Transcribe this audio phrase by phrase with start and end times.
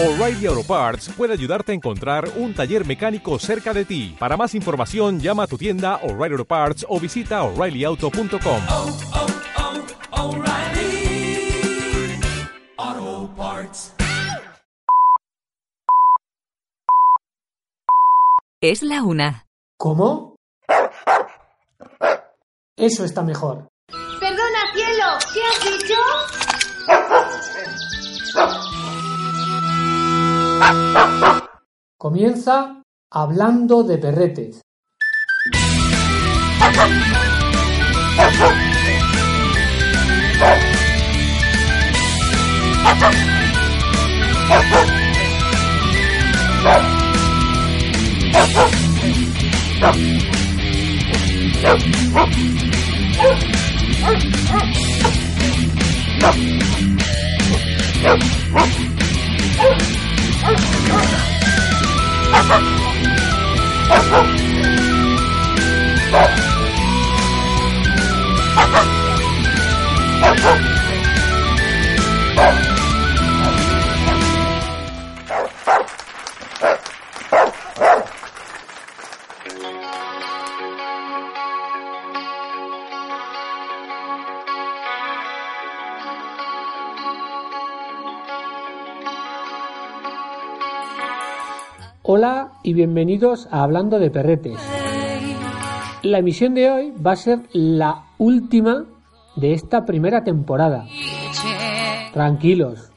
[0.00, 4.14] O'Reilly Auto Parts puede ayudarte a encontrar un taller mecánico cerca de ti.
[4.16, 8.62] Para más información, llama a tu tienda O'Reilly Auto Parts o visita oreillyauto.com.
[8.70, 8.96] oh,
[12.78, 13.92] oh, Parts.
[18.60, 19.46] Es la una.
[19.76, 20.36] ¿Cómo?
[22.76, 23.66] Eso está mejor.
[24.20, 26.37] Perdona, cielo, ¿qué has dicho?
[31.96, 34.60] Comienza hablando de perretes.
[92.68, 94.58] Y bienvenidos a Hablando de Perretes.
[96.02, 98.84] La emisión de hoy va a ser la última
[99.36, 100.84] de esta primera temporada.
[102.12, 102.92] Tranquilos,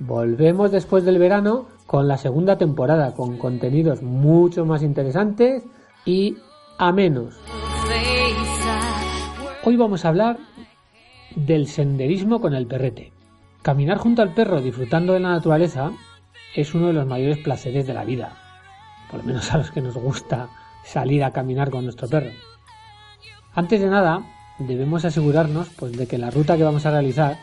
[0.00, 5.62] volvemos después del verano con la segunda temporada, con contenidos mucho más interesantes
[6.04, 6.36] y
[6.78, 7.38] amenos.
[9.62, 10.38] Hoy vamos a hablar
[11.36, 13.12] del senderismo con el perrete.
[13.62, 15.92] Caminar junto al perro disfrutando de la naturaleza
[16.56, 18.43] es uno de los mayores placeres de la vida,
[19.14, 20.48] por menos a los que nos gusta
[20.84, 22.32] salir a caminar con nuestro perro.
[23.54, 24.26] Antes de nada,
[24.58, 27.38] debemos asegurarnos pues, de que la ruta que vamos a realizar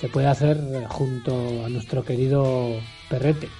[0.00, 2.80] se puede hacer eh, junto a nuestro querido
[3.10, 3.50] perrete.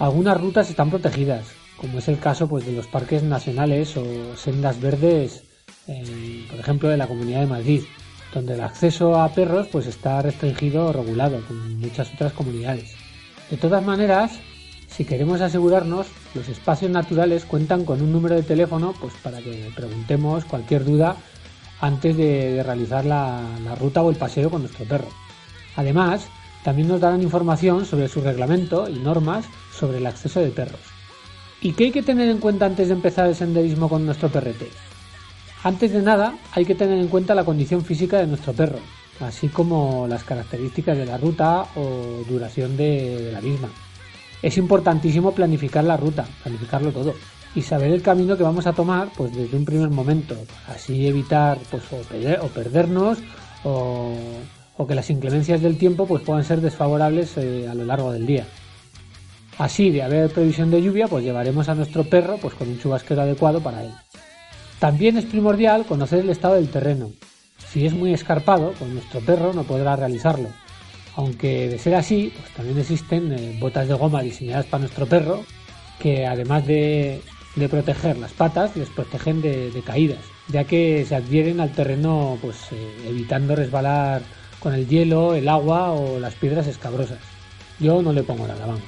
[0.00, 1.46] Algunas rutas están protegidas,
[1.76, 5.44] como es el caso pues, de los parques nacionales o sendas verdes,
[5.86, 7.82] eh, por ejemplo, de la Comunidad de Madrid,
[8.34, 12.96] donde el acceso a perros pues, está restringido o regulado, como en muchas otras comunidades.
[13.48, 14.40] De todas maneras,
[14.88, 19.70] si queremos asegurarnos, los espacios naturales cuentan con un número de teléfono pues, para que
[19.76, 21.16] preguntemos cualquier duda
[21.80, 25.08] antes de, realizar la, la ruta o el paseo con nuestro perro.
[25.76, 26.26] Además,
[26.64, 30.80] también nos darán información sobre su reglamento y normas sobre el acceso de perros.
[31.60, 34.68] ¿Y qué hay que tener en cuenta antes de empezar el senderismo con nuestro perrete?
[35.64, 38.78] Antes de nada, hay que tener en cuenta la condición física de nuestro perro,
[39.20, 43.68] así como las características de la ruta o duración de la misma.
[44.42, 47.14] Es importantísimo planificar la ruta, planificarlo todo
[47.54, 50.36] y saber el camino que vamos a tomar pues desde un primer momento,
[50.68, 53.18] así evitar pues o, perder- o perdernos
[53.64, 54.14] o,
[54.86, 58.46] que las inclemencias del tiempo pues puedan ser desfavorables eh, a lo largo del día.
[59.58, 63.22] Así, de haber previsión de lluvia, pues llevaremos a nuestro perro pues con un chubasquero
[63.22, 63.90] adecuado para él.
[64.78, 67.10] También es primordial conocer el estado del terreno.
[67.72, 70.48] Si es muy escarpado, pues nuestro perro no podrá realizarlo.
[71.18, 75.44] Aunque de ser así, pues también existen eh, botas de goma diseñadas para nuestro perro,
[75.98, 77.20] que además de,
[77.68, 82.56] proteger las patas, les protegen de, de caídas, ya que se adhieren al terreno pues
[82.70, 84.22] eh, evitando resbalar
[84.60, 87.18] con el hielo, el agua o las piedras escabrosas.
[87.80, 88.82] Yo no le pongo nada, vamos.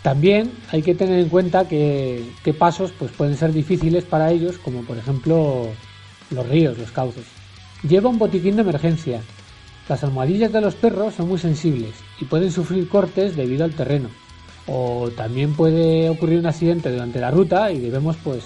[0.00, 4.56] También hay que tener en cuenta que, que pasos pues, pueden ser difíciles para ellos,
[4.56, 5.66] como por ejemplo
[6.30, 7.26] los ríos, los cauces.
[7.86, 9.20] Lleva un botiquín de emergencia.
[9.92, 14.08] Las almohadillas de los perros son muy sensibles y pueden sufrir cortes debido al terreno.
[14.66, 18.42] O también puede ocurrir un accidente durante la ruta y debemos pues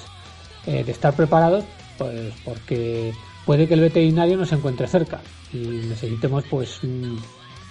[0.66, 1.62] eh, de estar preparados
[1.98, 3.12] pues porque
[3.44, 5.20] puede que el veterinario no se encuentre cerca
[5.52, 7.16] y necesitemos pues un,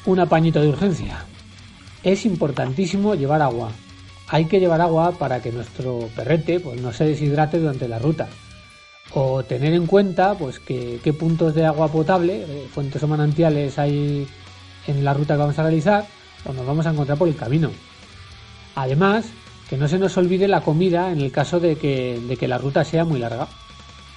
[0.05, 1.25] un apañito de urgencia.
[2.01, 3.71] Es importantísimo llevar agua.
[4.29, 8.29] Hay que llevar agua para que nuestro perrete pues, no se deshidrate durante la ruta.
[9.13, 13.79] O tener en cuenta pues, que, qué puntos de agua potable, eh, fuentes o manantiales
[13.79, 14.27] hay
[14.87, 16.05] en la ruta que vamos a realizar
[16.45, 17.71] o nos vamos a encontrar por el camino.
[18.75, 19.25] Además,
[19.69, 22.57] que no se nos olvide la comida en el caso de que, de que la
[22.57, 23.47] ruta sea muy larga.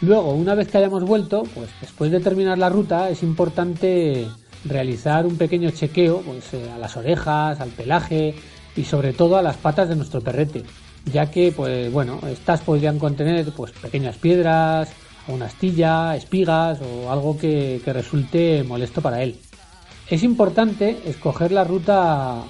[0.01, 4.29] Luego, una vez que hayamos vuelto, pues después de terminar la ruta es importante
[4.65, 8.35] realizar un pequeño chequeo pues, eh, a las orejas, al pelaje
[8.77, 10.65] y sobre todo a las patas de nuestro perrete,
[11.07, 14.91] ya que pues bueno, estas podrían contener pues pequeñas piedras,
[15.29, 19.37] una astilla, espigas o algo que, resulte molesto para él.
[20.09, 22.43] Es importante escoger la ruta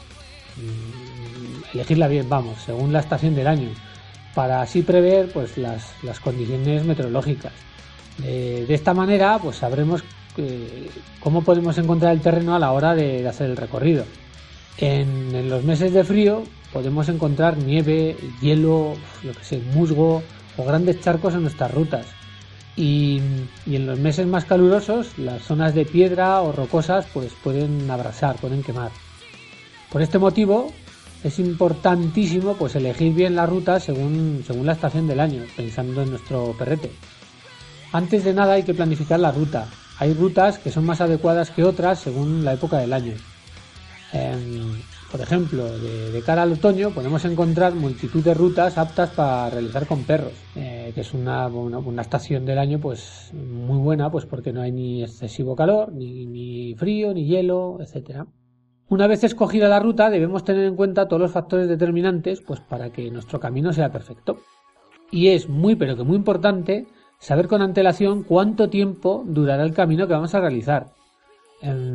[0.56, 3.70] mm, elegirla bien, vamos, según la estación del año,
[4.34, 7.52] para así prever pues las, las condiciones meteorológicas.
[8.18, 10.02] de esta manera, pues sabremos
[10.38, 14.04] eh, cómo podemos encontrar el terreno a la hora de, hacer el recorrido.
[14.76, 20.22] En, los meses de frío podemos encontrar nieve, hielo, lo que sé, musgo
[20.56, 22.06] o grandes charcos en nuestras rutas.
[22.76, 23.20] Y,
[23.66, 28.62] en los meses más calurosos las zonas de piedra o rocosas pues pueden abrasar, pueden
[28.62, 28.90] quemar.
[29.90, 30.72] Por este motivo
[31.24, 36.10] es importantísimo pues elegir bien la ruta según, según la estación del año, pensando en
[36.10, 36.92] nuestro perrete.
[37.92, 39.66] Antes de nada hay que planificar la ruta.
[39.98, 43.14] Hay rutas que son más adecuadas que otras según la época del año.
[44.12, 44.80] Em,
[45.10, 50.04] por ejemplo, de, cara al otoño podemos encontrar multitud de rutas aptas para realizar con
[50.04, 51.48] perros, eh, que es una,
[52.00, 56.74] estación del año pues muy buena, pues porque no hay ni excesivo calor, ni, ni
[56.74, 58.26] frío, ni hielo, etcétera.
[58.90, 62.90] Una vez escogida la ruta, debemos tener en cuenta todos los factores determinantes, pues para
[62.90, 64.40] que nuestro camino sea perfecto.
[65.10, 66.86] Y es muy pero que muy importante
[67.18, 70.97] saber con antelación cuánto tiempo durará el camino que vamos a realizar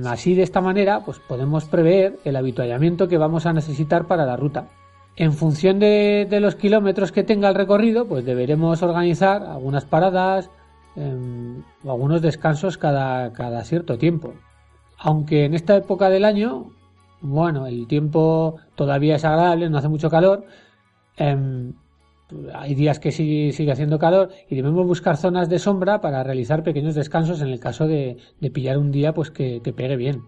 [0.06, 4.36] Así de esta manera pues podemos prever el habituallamiento que vamos a necesitar para la
[4.36, 4.68] ruta.
[5.15, 10.50] En función de, los kilómetros que tenga el recorrido, pues deberemos organizar algunas paradas
[10.95, 14.33] em, o algunos descansos cada, cada cierto tiempo.
[14.98, 16.71] Aunque en esta época del año,
[17.21, 20.45] bueno, el tiempo todavía es agradable, no hace mucho calor,
[21.16, 21.74] em,
[22.53, 26.95] hay días que sigue, haciendo calor y debemos buscar zonas de sombra para realizar pequeños
[26.95, 28.17] descansos en el caso de,
[28.53, 30.23] pillar un día pues que, pegue bien.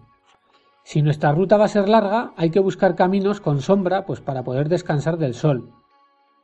[0.84, 4.44] Si nuestra ruta va a ser larga, hay que buscar caminos con sombra pues para
[4.44, 5.70] poder descansar del sol.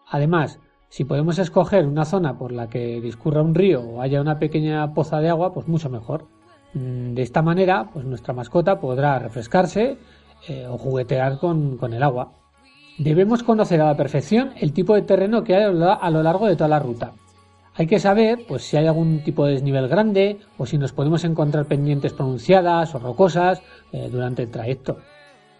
[0.08, 0.58] Además,
[0.88, 4.92] si podemos escoger una zona por la que discurra un río o haya una pequeña
[4.94, 6.26] poza de agua, pues mucho mejor.
[6.74, 9.96] Mm, de esta manera, pues nuestra mascota podrá refrescarse
[10.48, 12.41] eh, o juguetear con el agua.
[12.98, 16.56] Debemos conocer a la perfección el tipo de terreno que hay a lo largo de
[16.56, 17.12] toda la ruta.
[17.74, 21.24] Hay que saber pues, si hay algún tipo de desnivel grande o si nos podemos
[21.24, 23.62] encontrar pendientes pronunciadas o rocosas
[23.92, 24.98] eh, durante el trayecto.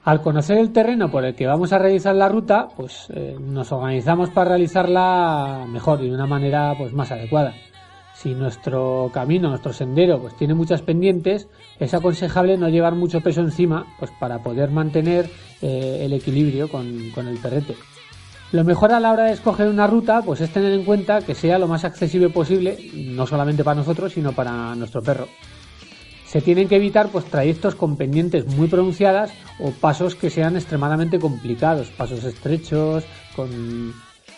[0.05, 3.73] Al conocer el terreno por el que vamos a realizar la ruta, pues eh, nos
[3.73, 7.55] organizamos para realizarla mejor y de una manera pues, más adecuada.
[8.23, 11.49] Si nuestro camino, nuestro sendero, pues tiene muchas pendientes,
[11.81, 15.29] es aconsejable no llevar mucho peso encima, pues para poder mantener
[15.61, 17.75] eh, el equilibrio con, el perrete.
[18.53, 21.35] Lo mejor a la hora de escoger una ruta, pues es tener en cuenta que
[21.35, 25.27] sea lo más accesible posible, no solamente para nosotros, sino para nuestro perro.
[26.25, 31.19] Se tienen que evitar pues trayectos con pendientes muy pronunciadas o pasos que sean extremadamente
[31.19, 33.03] complicados, pasos estrechos,
[33.35, 33.93] con,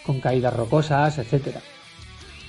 [0.07, 1.61] con caídas rocosas, etcétera.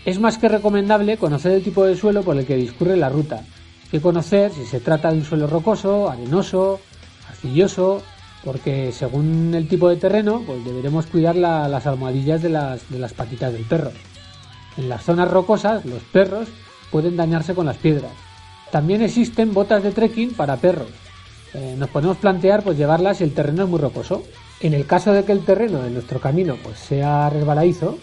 [0.05, 3.43] Es más que recomendable conocer el tipo de suelo por el que discurre la ruta,
[3.89, 6.79] que conocer si se trata de un suelo rocoso, arenoso,
[7.27, 8.03] arcilloso
[8.45, 13.13] porque según el tipo de terreno, pues deberemos cuidar las almohadillas de las, de las
[13.13, 13.91] patitas del perro.
[14.77, 16.47] En las zonas rocosas, los perros
[16.91, 18.11] pueden dañarse con las piedras.
[18.71, 20.89] También existen botas de trekking para perros.
[21.55, 24.23] Eh, nos podemos plantear pues llevarlas si el terreno es muy rocoso.
[24.59, 27.97] En el caso de que el terreno de nuestro camino pues sea resbaladizo,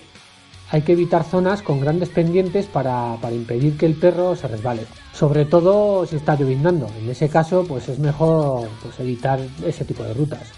[0.73, 4.87] hay que evitar zonas con grandes pendientes para, impedir que el perro se resbale.
[5.13, 6.89] Sobre todo si está lloviznando.
[6.99, 10.51] En ese caso, pues es mejor pues, evitar ese tipo de rutas.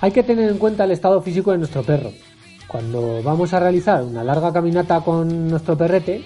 [0.00, 2.12] Hay que tener en cuenta el estado físico de nuestro perro.
[2.66, 6.24] Cuando vamos a realizar una larga caminata con nuestro perrete,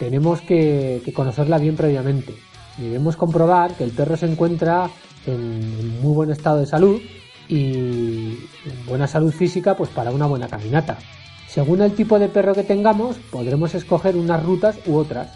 [0.00, 2.34] tenemos que, conocerla bien previamente.
[2.78, 4.90] Debemos comprobar que el perro se encuentra
[5.24, 7.00] en, muy buen estado de salud
[7.46, 10.98] y en buena salud física pues para una buena caminata.
[11.54, 15.28] Según el tipo de perro que tengamos, podremos escoger unas rutas u otras.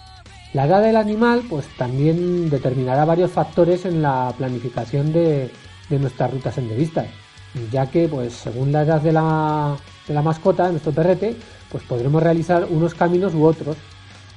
[0.52, 5.48] La edad del animal pues también determinará varios factores en la planificación de,
[5.90, 7.06] nuestras rutas senderistas,
[7.70, 9.76] ya que pues según la edad de la,
[10.08, 11.36] de la mascota, de nuestro perrete,
[11.70, 13.76] pues podremos realizar unos caminos u otros.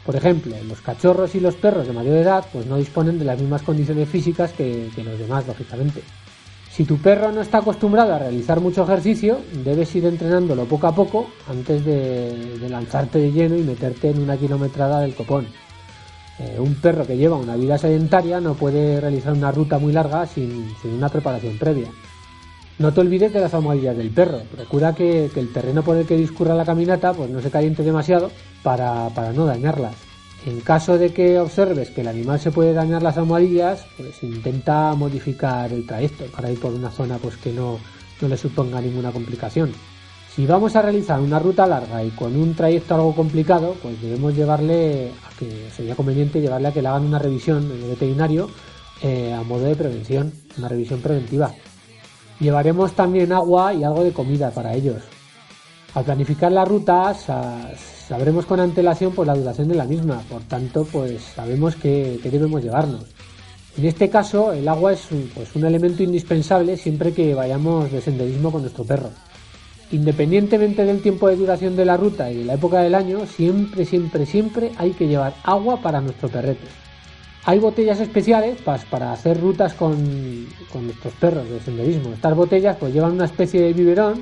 [0.05, 3.41] Por ejemplo, los cachorros y los perros de mayor edad pues no disponen de las
[3.41, 6.03] mismas condiciones físicas que, que los demás, lógicamente.
[6.71, 10.95] Si tu perro no está acostumbrado a realizar mucho ejercicio, debes ir entrenándolo poco a
[10.95, 15.47] poco antes de, lanzarte de lleno y meterte en una kilometrada del copón.
[16.39, 20.25] Eh, un perro que lleva una vida sedentaria no puede realizar una ruta muy larga
[20.25, 21.89] sin, una preparación previa.
[22.79, 24.39] No te olvides de las almohadillas del perro.
[24.55, 28.31] Procura que, el terreno por el que discurra la caminata pues no se caliente demasiado
[28.63, 30.10] para no dañarlas.
[30.45, 34.93] En caso de que observes que el animal se puede dañar las almohadillas, pues intenta
[34.95, 37.77] modificar el trayecto para ir por una zona pues que no,
[38.19, 39.71] no le suponga ninguna complicación.
[40.35, 44.33] Si vamos a realizar una ruta larga y con un trayecto algo complicado, pues debemos
[44.33, 48.49] llevarle a que sería conveniente llevarle a que le hagan una revisión en el veterinario
[49.03, 51.53] eh, a modo de prevención, una revisión preventiva.
[52.39, 55.03] Llevaremos también agua y algo de comida para ellos.
[55.93, 57.13] Al planificar la ruta
[58.07, 62.63] sabremos con antelación pues, la duración de la misma, por tanto pues sabemos qué, debemos
[62.63, 63.05] llevarnos.
[63.77, 68.51] En este caso el agua es pues, un elemento indispensable siempre que vayamos de senderismo
[68.51, 69.09] con nuestro perro.
[69.91, 73.83] Independientemente del tiempo de duración de la ruta y de la época del año, siempre,
[73.83, 76.67] siempre, siempre hay que llevar agua para nuestro perrete.
[77.43, 79.97] Hay botellas especiales para hacer rutas con,
[80.85, 82.13] nuestros perros de senderismo.
[82.13, 84.21] Estas botellas pues llevan una especie de biberón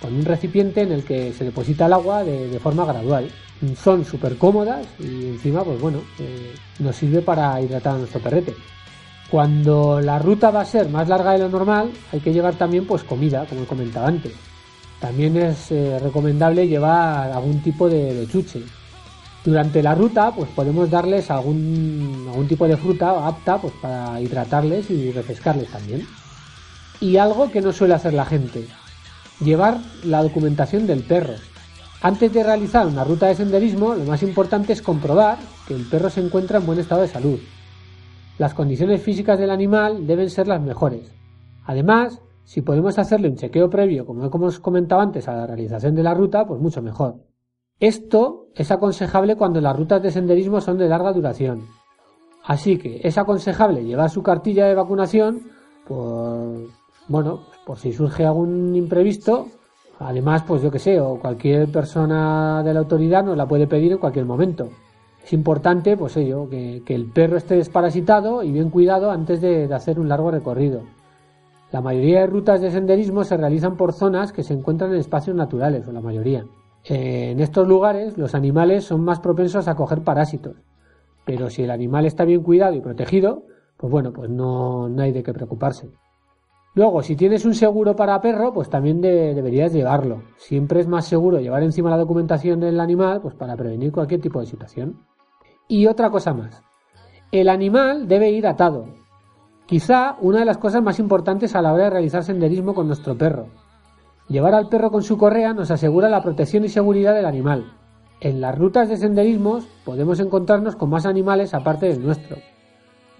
[0.00, 3.30] con un recipiente en el que se deposita el agua de, forma gradual.
[3.76, 8.54] Son súper cómodas y encima pues bueno, eh, nos sirve para hidratar nuestro perrete.
[9.30, 12.86] Cuando la ruta va a ser más larga de lo normal, hay que llevar también
[12.86, 14.32] pues comida, como he comentado antes.
[14.98, 18.62] También es eh, recomendable llevar algún tipo de chuche,
[19.44, 24.90] durante la ruta, pues podemos darles algún, algún tipo de fruta apta pues, para hidratarles
[24.90, 26.06] y refrescarles también.
[27.00, 28.66] Y algo que no suele hacer la gente,
[29.40, 31.34] llevar la documentación del perro.
[32.02, 36.08] Antes de realizar una ruta de senderismo, lo más importante es comprobar que el perro
[36.08, 37.38] se encuentra en buen estado de salud.
[38.38, 41.12] Las condiciones físicas del animal deben ser las mejores.
[41.66, 46.02] Además, si podemos hacerle un chequeo previo, como hemos comentado antes, a la realización de
[46.02, 47.16] la ruta, pues mucho mejor.
[47.78, 51.66] Esto es aconsejable cuando las rutas de senderismo son de larga duración.
[52.44, 55.42] Así que es aconsejable llevar su cartilla de vacunación
[55.86, 56.66] por,
[57.08, 59.46] bueno, por si surge algún imprevisto.
[60.00, 63.92] Además, pues yo que sé, o cualquier persona de la autoridad nos la puede pedir
[63.92, 64.70] en cualquier momento.
[65.22, 70.00] Es importante, pues ello, que, el perro esté desparasitado y bien cuidado antes de hacer
[70.00, 70.80] un largo recorrido.
[71.70, 75.36] La mayoría de rutas de senderismo se realizan por zonas que se encuentran en espacios
[75.36, 76.44] naturales, o la mayoría.
[76.86, 80.56] En estos lugares los animales son más propensos a coger parásitos,
[81.24, 83.44] pero si el animal está bien cuidado y protegido,
[83.76, 85.88] pues bueno, pues no, hay de qué preocuparse.
[86.74, 90.22] Luego, si tienes un seguro para perro, pues también deberías llevarlo.
[90.36, 94.38] Siempre es más seguro llevar encima la documentación del animal, pues para prevenir cualquier tipo
[94.40, 95.04] de situación.
[95.66, 96.62] Y otra cosa más.
[97.32, 98.86] El animal debe ir atado.
[99.66, 103.16] Quizá una de las cosas más importantes a la hora de realizar senderismo con nuestro
[103.16, 103.46] perro.
[104.28, 107.72] Llevar al perro con su correa nos asegura la protección y seguridad del animal.
[108.20, 112.36] En las rutas de senderismos podemos encontrarnos con más animales aparte del nuestro.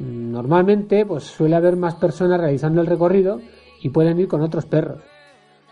[0.01, 3.41] Normalmente pues suele haber más personas realizando el recorrido
[3.83, 5.03] y pueden ir con otros perros.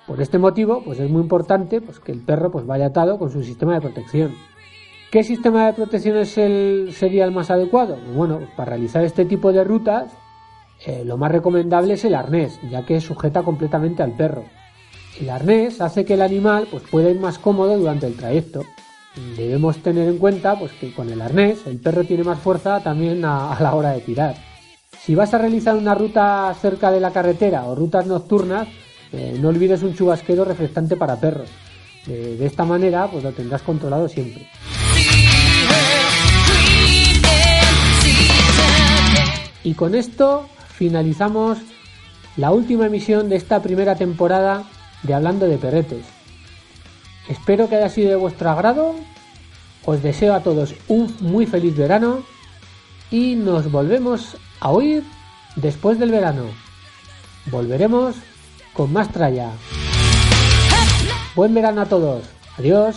[0.07, 3.31] Por este motivo, pues es muy importante pues, que el perro pues, vaya atado con
[3.31, 4.35] su sistema de protección.
[5.11, 7.97] ¿Qué sistema de protección es el, sería el más adecuado?
[8.15, 10.13] Bueno, para realizar este tipo de rutas,
[10.87, 14.45] eh, lo más recomendable es el arnés, ya que sujeta completamente al perro.
[15.19, 18.63] El arnés hace que el animal pues, pueda ir más cómodo durante el trayecto.
[19.37, 23.25] Debemos tener en cuenta pues, que con el arnés el perro tiene más fuerza también
[23.25, 24.37] a, la hora de tirar.
[25.01, 28.69] Si vas a realizar una ruta cerca de la carretera o rutas nocturnas,
[29.13, 31.49] eh, no olvides un chubasquero refrescante para perros.
[32.07, 34.47] de esta manera pues lo tendrás controlado siempre.
[39.65, 41.59] Y con esto finalizamos
[42.39, 44.65] la última emisión de esta primera temporada
[45.03, 46.18] de Hablando de Perretes.
[47.29, 48.95] Espero que haya sido de vuestro agrado.
[49.85, 52.23] Os deseo a todos un muy feliz verano
[53.11, 55.05] y nos volvemos a oír
[55.57, 56.45] después del verano.
[57.47, 58.17] Volveremos
[58.73, 59.51] con más tralla.
[61.35, 62.25] Buen verano a todos.
[62.59, 62.97] Adiós.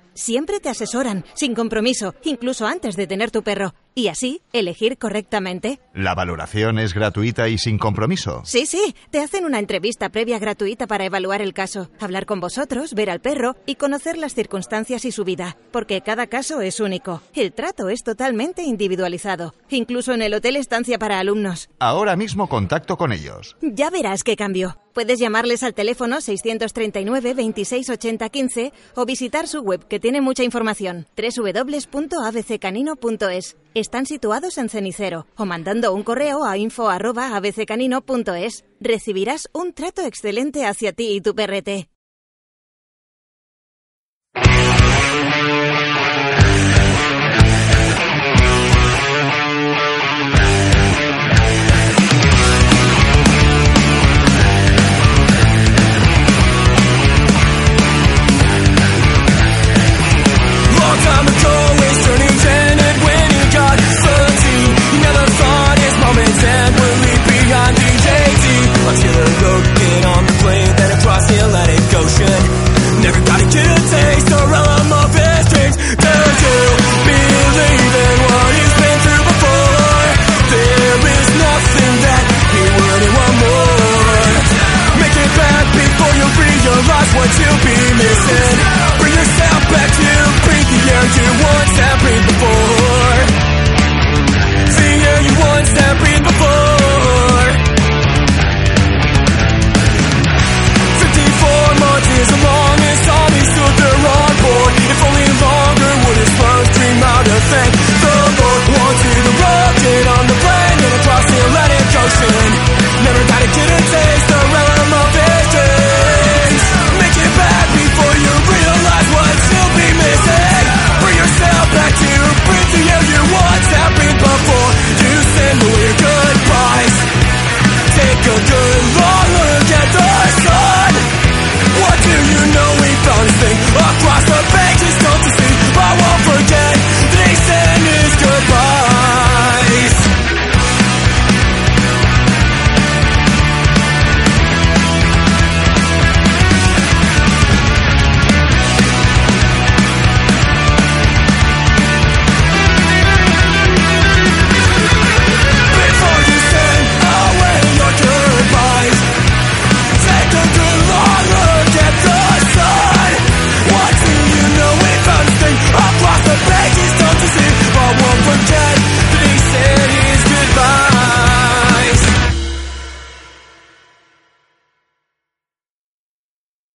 [0.13, 3.73] Siempre te asesoran, sin compromiso, incluso antes de tener tu perro.
[3.93, 5.79] Y así, elegir correctamente.
[5.93, 8.41] ¿La valoración es gratuita y sin compromiso?
[8.45, 12.93] Sí, sí, te hacen una entrevista previa gratuita para evaluar el caso, hablar con vosotros,
[12.93, 17.21] ver al perro y conocer las circunstancias y su vida, porque cada caso es único.
[17.33, 21.69] El trato es totalmente individualizado, incluso en el hotel estancia para alumnos.
[21.79, 23.57] Ahora mismo contacto con ellos.
[23.61, 24.77] Ya verás qué cambio.
[24.93, 30.43] Puedes llamarles al teléfono 639 26 80 15 o visitar su web que tiene mucha
[30.43, 33.55] información www.abccanino.es.
[33.73, 38.65] Están situados en Cenicero o mandando un correo a info@abccanino.es.
[38.79, 41.87] Recibirás un trato excelente hacia ti y tu perrete.